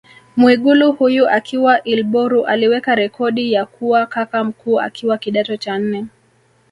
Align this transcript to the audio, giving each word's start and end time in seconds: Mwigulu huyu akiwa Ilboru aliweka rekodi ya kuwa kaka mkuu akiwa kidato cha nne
Mwigulu 0.35 0.91
huyu 0.93 1.29
akiwa 1.29 1.83
Ilboru 1.83 2.45
aliweka 2.45 2.95
rekodi 2.95 3.53
ya 3.53 3.65
kuwa 3.65 4.05
kaka 4.05 4.43
mkuu 4.43 4.79
akiwa 4.81 5.17
kidato 5.17 5.57
cha 5.57 5.77
nne 5.77 6.05